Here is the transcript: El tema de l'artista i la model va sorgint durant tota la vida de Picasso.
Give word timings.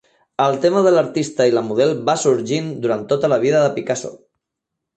El 0.45 0.55
tema 0.61 0.81
de 0.87 0.93
l'artista 0.95 1.47
i 1.49 1.53
la 1.57 1.63
model 1.67 1.93
va 2.09 2.17
sorgint 2.23 2.73
durant 2.87 3.07
tota 3.15 3.33
la 3.35 3.41
vida 3.47 3.63
de 3.69 3.71
Picasso. 3.79 4.15